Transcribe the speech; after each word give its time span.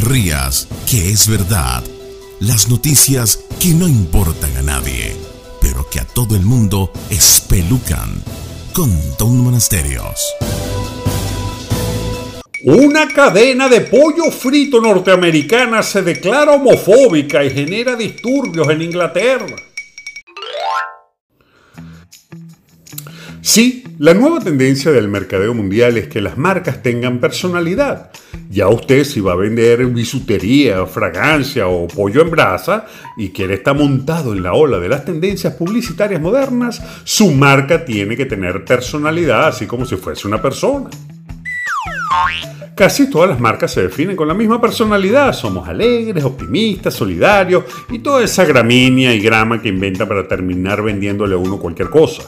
rías, 0.00 0.68
que 0.90 1.10
es 1.10 1.28
verdad. 1.28 1.82
Las 2.40 2.68
noticias 2.68 3.44
que 3.60 3.74
no 3.74 3.88
importan 3.88 4.56
a 4.56 4.62
nadie, 4.62 5.16
pero 5.60 5.88
que 5.88 6.00
a 6.00 6.04
todo 6.04 6.36
el 6.36 6.42
mundo 6.42 6.92
espelucan. 7.10 8.22
Con 8.72 8.90
Don 9.18 9.38
Monasterios. 9.38 10.34
Una 12.64 13.06
cadena 13.08 13.68
de 13.68 13.82
pollo 13.82 14.30
frito 14.30 14.80
norteamericana 14.80 15.82
se 15.82 16.02
declara 16.02 16.52
homofóbica 16.52 17.44
y 17.44 17.50
genera 17.50 17.94
disturbios 17.94 18.68
en 18.70 18.82
Inglaterra. 18.82 19.56
Sí, 23.42 23.83
la 23.98 24.12
nueva 24.12 24.40
tendencia 24.40 24.90
del 24.90 25.08
mercadeo 25.08 25.54
mundial 25.54 25.96
es 25.96 26.08
que 26.08 26.20
las 26.20 26.36
marcas 26.36 26.82
tengan 26.82 27.20
personalidad. 27.20 28.10
Ya 28.50 28.68
usted 28.68 29.04
si 29.04 29.20
va 29.20 29.32
a 29.32 29.36
vender 29.36 29.86
bisutería, 29.86 30.84
fragancia 30.86 31.68
o 31.68 31.86
pollo 31.86 32.22
en 32.22 32.30
brasa 32.30 32.86
y 33.16 33.30
quiere 33.30 33.54
estar 33.54 33.76
montado 33.76 34.32
en 34.32 34.42
la 34.42 34.54
ola 34.54 34.78
de 34.78 34.88
las 34.88 35.04
tendencias 35.04 35.54
publicitarias 35.54 36.20
modernas, 36.20 36.82
su 37.04 37.30
marca 37.30 37.84
tiene 37.84 38.16
que 38.16 38.26
tener 38.26 38.64
personalidad, 38.64 39.48
así 39.48 39.66
como 39.66 39.84
si 39.84 39.96
fuese 39.96 40.26
una 40.26 40.42
persona. 40.42 40.90
Casi 42.74 43.08
todas 43.08 43.30
las 43.30 43.38
marcas 43.38 43.72
se 43.72 43.82
definen 43.82 44.16
con 44.16 44.26
la 44.26 44.34
misma 44.34 44.60
personalidad. 44.60 45.32
Somos 45.32 45.68
alegres, 45.68 46.24
optimistas, 46.24 46.94
solidarios 46.94 47.62
y 47.88 48.00
toda 48.00 48.24
esa 48.24 48.44
gramínea 48.44 49.14
y 49.14 49.20
grama 49.20 49.62
que 49.62 49.68
inventan 49.68 50.08
para 50.08 50.26
terminar 50.26 50.82
vendiéndole 50.82 51.36
a 51.36 51.38
uno 51.38 51.60
cualquier 51.60 51.88
cosa. 51.88 52.24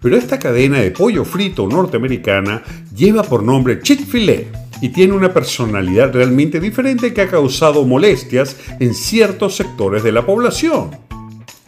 Pero 0.00 0.16
esta 0.16 0.38
cadena 0.38 0.80
de 0.80 0.90
pollo 0.90 1.24
frito 1.24 1.66
norteamericana 1.68 2.62
lleva 2.94 3.22
por 3.22 3.42
nombre 3.42 3.80
Chick-fil-A 3.80 4.78
y 4.80 4.88
tiene 4.88 5.12
una 5.12 5.32
personalidad 5.32 6.12
realmente 6.12 6.58
diferente 6.58 7.12
que 7.12 7.20
ha 7.20 7.28
causado 7.28 7.84
molestias 7.84 8.56
en 8.78 8.94
ciertos 8.94 9.56
sectores 9.56 10.02
de 10.02 10.12
la 10.12 10.24
población. 10.24 10.90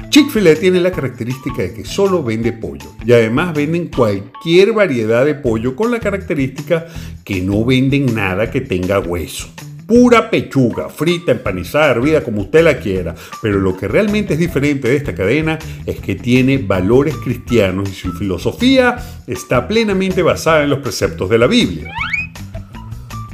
Chick-fil-A 0.09 0.57
tiene 0.57 0.81
la 0.81 0.93
característica 0.93 1.63
de 1.63 1.75
que 1.75 1.85
solo 1.85 2.23
vende 2.23 2.53
pollo 2.53 2.95
y 3.05 3.13
además 3.13 3.55
venden 3.55 3.89
cualquier 3.89 4.73
variedad 4.73 5.25
de 5.25 5.35
pollo 5.35 5.77
con 5.77 5.91
la 5.91 6.01
característica 6.01 6.87
que 7.25 7.41
no 7.43 7.65
venden 7.65 8.15
nada 8.15 8.51
que 8.51 8.61
tenga 8.63 8.99
hueso 8.99 9.49
pura 9.93 10.31
pechuga, 10.31 10.89
frita, 10.89 11.33
empanizada, 11.33 11.91
hervida, 11.91 12.25
como 12.25 12.41
usted 12.41 12.65
la 12.65 12.79
quiera. 12.79 13.15
Pero 13.43 13.61
lo 13.61 13.77
que 13.77 13.89
realmente 13.89 14.33
es 14.33 14.39
diferente 14.39 14.89
de 14.89 14.97
esta 14.97 15.15
cadena 15.15 15.59
es 15.85 16.01
que 16.01 16.15
tiene 16.15 16.57
valores 16.57 17.15
cristianos 17.17 17.91
y 17.91 17.93
su 17.93 18.11
filosofía 18.15 18.97
está 19.27 19.69
plenamente 19.69 20.23
basada 20.23 20.63
en 20.63 20.71
los 20.71 20.79
preceptos 20.79 21.29
de 21.29 21.37
la 21.37 21.47
Biblia. 21.47 21.93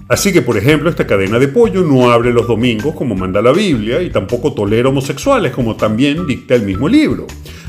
Así 0.09 0.33
que, 0.33 0.43
por 0.43 0.57
ejemplo, 0.57 0.91
esta 0.91 1.07
cadena 1.07 1.39
de 1.39 1.47
pollo 1.47 1.85
no 1.85 2.11
abre 2.11 2.33
los 2.33 2.49
domingos 2.49 2.97
como 2.97 3.15
manda 3.15 3.41
la 3.41 3.53
Biblia 3.53 4.03
y 4.03 4.11
tampoco 4.11 4.53
tolera 4.53 4.89
homosexuales 4.89 5.53
como 5.53 5.77
también 5.77 6.27
dicta 6.27 6.57
el 6.57 6.63
mismo 6.63 6.89
libro. 6.89 7.29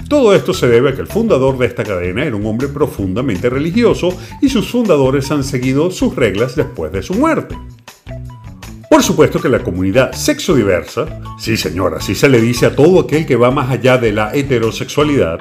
Todo 0.10 0.34
esto 0.34 0.52
se 0.52 0.68
debe 0.68 0.90
a 0.90 0.96
que 0.96 1.02
el 1.02 1.08
fundador 1.08 1.60
de 1.60 1.68
esta 1.68 1.84
cadena 1.84 2.26
era 2.26 2.36
un 2.36 2.46
hombre 2.48 2.68
profundamente 2.70 3.52
religioso 3.52 4.18
y 4.42 4.50
sus 4.50 4.68
fundadores 4.68 5.30
han 5.30 5.44
seguido 5.44 5.92
sus 5.92 6.16
reglas 6.16 6.56
después 6.56 6.92
de 6.92 7.04
su 7.04 7.14
muerte. 7.14 7.56
Por 8.90 9.04
supuesto 9.04 9.40
que 9.40 9.50
la 9.50 9.60
comunidad 9.60 10.14
sexodiversa, 10.14 11.22
sí 11.38 11.58
señora, 11.58 11.98
así 11.98 12.16
se 12.16 12.28
le 12.28 12.42
dice 12.42 12.66
a 12.66 12.76
todo 12.76 13.02
aquel 13.02 13.26
que 13.26 13.36
va 13.36 13.52
más 13.52 13.70
allá 13.70 13.98
de 13.98 14.12
la 14.12 14.34
heterosexualidad, 14.34 15.38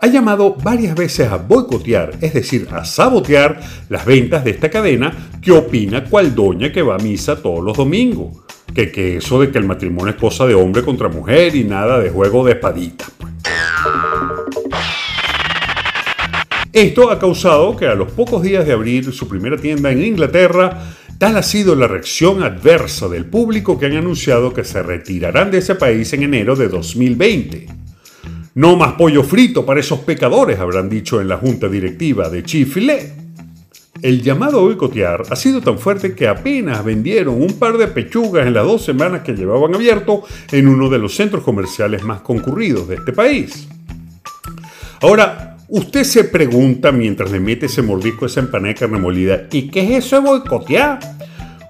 ha 0.00 0.06
llamado 0.08 0.56
varias 0.62 0.94
veces 0.96 1.30
a 1.30 1.36
boicotear, 1.36 2.14
es 2.20 2.34
decir, 2.34 2.68
a 2.72 2.84
sabotear 2.84 3.60
las 3.88 4.04
ventas 4.04 4.44
de 4.44 4.50
esta 4.50 4.68
cadena 4.68 5.30
que 5.40 5.52
opina 5.52 6.04
cual 6.04 6.34
doña 6.34 6.72
que 6.72 6.82
va 6.82 6.96
a 6.96 6.98
misa 6.98 7.40
todos 7.40 7.64
los 7.64 7.76
domingos. 7.76 8.36
Que, 8.74 9.16
eso 9.16 9.40
de 9.40 9.50
que 9.50 9.58
el 9.58 9.64
matrimonio 9.64 10.10
es 10.10 10.20
cosa 10.20 10.46
de 10.46 10.54
hombre 10.54 10.82
contra 10.82 11.08
mujer 11.08 11.56
y 11.56 11.64
nada 11.64 11.98
de 11.98 12.10
juego 12.10 12.44
de 12.44 12.52
espadita. 12.52 13.06
Pues. 13.18 13.32
Esto 16.72 17.10
ha 17.10 17.18
causado 17.18 17.76
que 17.76 17.86
a 17.86 17.94
los 17.94 18.12
pocos 18.12 18.42
días 18.42 18.66
de 18.66 18.72
abrir 18.72 19.12
su 19.12 19.26
primera 19.26 19.56
tienda 19.56 19.90
en 19.90 20.04
Inglaterra, 20.04 20.78
Tal 21.18 21.36
ha 21.36 21.42
sido 21.42 21.74
la 21.74 21.88
reacción 21.88 22.44
adversa 22.44 23.08
del 23.08 23.26
público 23.26 23.76
que 23.76 23.86
han 23.86 23.96
anunciado 23.96 24.54
que 24.54 24.62
se 24.62 24.84
retirarán 24.84 25.50
de 25.50 25.58
ese 25.58 25.74
país 25.74 26.12
en 26.12 26.22
enero 26.22 26.54
de 26.54 26.68
2020. 26.68 27.66
No 28.54 28.76
más 28.76 28.92
pollo 28.92 29.24
frito 29.24 29.66
para 29.66 29.80
esos 29.80 29.98
pecadores, 30.00 30.60
habrán 30.60 30.88
dicho 30.88 31.20
en 31.20 31.26
la 31.26 31.36
junta 31.36 31.68
directiva 31.68 32.28
de 32.28 32.44
Chifle. 32.44 33.12
El 34.00 34.22
llamado 34.22 34.60
a 34.60 34.62
boicotear 34.62 35.24
ha 35.28 35.34
sido 35.34 35.60
tan 35.60 35.80
fuerte 35.80 36.14
que 36.14 36.28
apenas 36.28 36.84
vendieron 36.84 37.42
un 37.42 37.58
par 37.58 37.78
de 37.78 37.88
pechugas 37.88 38.46
en 38.46 38.54
las 38.54 38.64
dos 38.64 38.84
semanas 38.84 39.22
que 39.22 39.32
llevaban 39.32 39.74
abierto 39.74 40.22
en 40.52 40.68
uno 40.68 40.88
de 40.88 41.00
los 41.00 41.16
centros 41.16 41.42
comerciales 41.42 42.04
más 42.04 42.20
concurridos 42.20 42.86
de 42.86 42.94
este 42.94 43.12
país. 43.12 43.66
Ahora, 45.00 45.47
Usted 45.70 46.04
se 46.04 46.24
pregunta 46.24 46.92
mientras 46.92 47.30
le 47.30 47.40
mete 47.40 47.66
ese 47.66 47.82
mordisco 47.82 48.24
esa 48.24 48.40
empanada 48.40 48.72
de 48.72 48.80
carne 48.80 48.98
molida, 48.98 49.48
¿y 49.52 49.68
qué 49.68 49.80
es 49.82 50.06
eso 50.06 50.16
de 50.16 50.26
boicotear? 50.26 50.98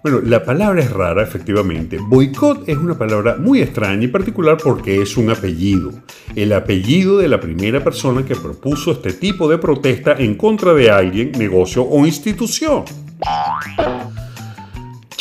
Bueno, 0.04 0.20
la 0.24 0.44
palabra 0.44 0.80
es 0.80 0.90
rara, 0.92 1.24
efectivamente. 1.24 1.98
Boicot 2.00 2.68
es 2.68 2.76
una 2.76 2.96
palabra 2.96 3.36
muy 3.36 3.60
extraña 3.60 4.04
y 4.04 4.06
particular 4.06 4.56
porque 4.62 5.02
es 5.02 5.16
un 5.16 5.30
apellido. 5.30 5.90
El 6.36 6.52
apellido 6.52 7.18
de 7.18 7.26
la 7.26 7.40
primera 7.40 7.82
persona 7.82 8.24
que 8.24 8.36
propuso 8.36 8.92
este 8.92 9.12
tipo 9.14 9.48
de 9.48 9.58
protesta 9.58 10.14
en 10.16 10.36
contra 10.36 10.72
de 10.74 10.92
alguien, 10.92 11.32
negocio 11.32 11.82
o 11.82 12.06
institución. 12.06 12.84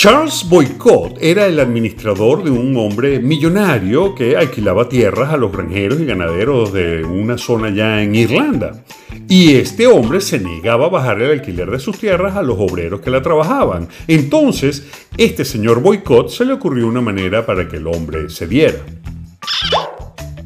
Charles 0.09 0.47
Boycott 0.47 1.17
era 1.19 1.47
el 1.47 1.59
administrador 1.59 2.41
de 2.41 2.49
un 2.49 2.77
hombre 2.77 3.19
millonario 3.19 4.15
que 4.15 4.37
alquilaba 4.37 4.87
tierras 4.87 5.33
a 5.33 5.35
los 5.35 5.51
granjeros 5.51 5.99
y 5.99 6.05
ganaderos 6.05 6.71
de 6.71 7.03
una 7.03 7.37
zona 7.37 7.71
ya 7.71 8.01
en 8.01 8.15
Irlanda. 8.15 8.85
Y 9.27 9.55
este 9.55 9.85
hombre 9.85 10.21
se 10.21 10.39
negaba 10.39 10.85
a 10.85 10.89
bajar 10.89 11.21
el 11.21 11.31
alquiler 11.31 11.69
de 11.69 11.79
sus 11.79 11.99
tierras 11.99 12.37
a 12.37 12.41
los 12.41 12.55
obreros 12.57 13.01
que 13.01 13.09
la 13.09 13.21
trabajaban. 13.21 13.89
Entonces, 14.07 14.87
este 15.17 15.43
señor 15.43 15.81
Boycott 15.81 16.29
se 16.29 16.45
le 16.45 16.53
ocurrió 16.53 16.87
una 16.87 17.01
manera 17.01 17.45
para 17.45 17.67
que 17.67 17.75
el 17.75 17.87
hombre 17.87 18.29
cediera. 18.29 18.79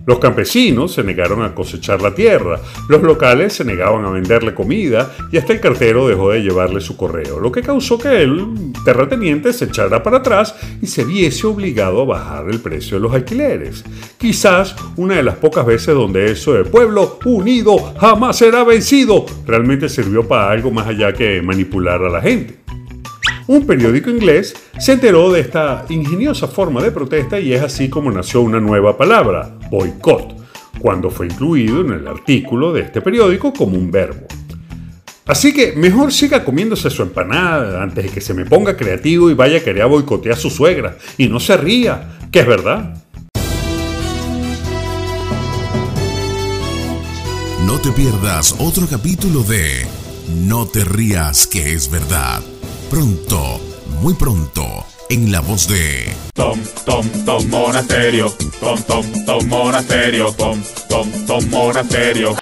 Los 0.06 0.20
campesinos 0.20 0.94
se 0.94 1.04
negaron 1.04 1.44
a 1.44 1.54
cosechar 1.54 2.02
la 2.02 2.14
tierra, 2.16 2.60
los 2.90 3.02
locales 3.04 3.54
se 3.54 3.66
negaban 3.66 4.04
a 4.06 4.10
venderle 4.10 4.54
comida 4.54 5.16
y 5.32 5.38
hasta 5.38 5.54
el 5.54 5.60
cartero 5.60 6.08
dejó 6.08 6.32
de 6.32 6.42
llevarle 6.42 6.82
su 6.82 6.98
correo, 6.98 7.40
lo 7.40 7.52
que 7.52 7.62
causó 7.62 8.00
que 8.00 8.22
el 8.22 8.74
terrateniente 8.84 9.54
se 9.54 9.66
echara 9.66 10.02
para 10.02 10.18
atrás 10.18 10.56
y 10.82 10.88
se 10.88 11.04
viese 11.04 11.46
obligado 11.46 12.02
a 12.02 12.06
bajar 12.06 12.50
el 12.50 12.60
precio 12.60 12.98
de 12.98 13.02
los 13.02 13.14
alquileres. 13.14 13.84
Quizás 14.18 14.76
una 14.98 15.16
de 15.16 15.24
las 15.24 15.36
pocas 15.36 15.66
veces 15.66 15.94
donde 15.94 16.32
eso 16.32 16.54
de 16.54 16.64
pueblo 16.64 17.20
unido 17.26 17.94
jamás 18.00 18.38
será 18.38 18.64
vencido 18.64 19.26
realmente 19.46 19.90
sirvió 19.90 20.28
para 20.28 20.52
algo 20.52 20.72
más 20.72 20.88
allá 20.88 21.14
que 21.14 21.42
manipular 21.42 22.04
a 22.04 22.10
la 22.10 22.22
gente. 22.22 22.62
Un 23.52 23.66
periódico 23.66 24.10
inglés 24.10 24.56
se 24.80 24.94
enteró 24.94 25.30
de 25.30 25.42
esta 25.42 25.84
ingeniosa 25.90 26.48
forma 26.48 26.82
de 26.82 26.90
protesta 26.90 27.38
y 27.38 27.52
es 27.52 27.62
así 27.62 27.90
como 27.90 28.10
nació 28.10 28.40
una 28.40 28.62
nueva 28.62 28.96
palabra, 28.96 29.58
boicot, 29.70 30.38
cuando 30.80 31.10
fue 31.10 31.26
incluido 31.26 31.82
en 31.82 31.92
el 31.92 32.08
artículo 32.08 32.72
de 32.72 32.84
este 32.84 33.02
periódico 33.02 33.52
como 33.52 33.78
un 33.78 33.92
verbo. 33.92 34.26
Así 35.26 35.54
que 35.54 35.74
mejor 35.74 36.14
siga 36.14 36.46
comiéndose 36.46 36.90
su 36.90 37.02
empanada 37.02 37.84
antes 37.84 38.06
de 38.06 38.10
que 38.10 38.22
se 38.22 38.34
me 38.34 38.46
ponga 38.46 38.78
creativo 38.78 39.30
y 39.30 39.34
vaya 39.34 39.58
a 39.58 39.64
querer 39.66 39.86
boicotear 39.86 40.36
a 40.36 40.40
su 40.40 40.50
suegra. 40.50 40.96
Y 41.18 41.28
no 41.28 41.42
se 41.42 41.58
ría, 41.58 42.20
que 42.32 42.40
es 42.40 42.48
verdad. 42.48 43.04
No 47.66 47.82
te 47.82 47.92
pierdas 47.92 48.56
otro 48.60 48.88
capítulo 48.90 49.44
de 49.44 49.86
No 50.48 50.68
te 50.68 50.86
rías, 50.86 51.48
que 51.48 51.74
es 51.74 51.92
verdad 51.92 52.42
pronto, 52.92 53.62
muy 54.02 54.14
pronto, 54.16 54.86
en 55.10 55.32
la 55.32 55.40
voz 55.40 55.70
de 55.70 56.14
Tom, 56.34 56.60
Tom, 56.86 57.08
Tom 57.26 57.48
Monasterio, 57.50 58.30
Tom, 58.60 58.84
Tom, 58.84 59.06
Tom 59.26 59.48
Monasterio, 59.48 60.34
Tom, 60.34 60.62
Tom, 60.90 61.10
Tom 61.26 61.50
Monasterio. 61.50 62.41